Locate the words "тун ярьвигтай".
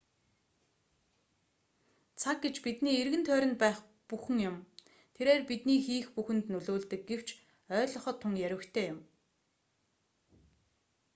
8.21-8.85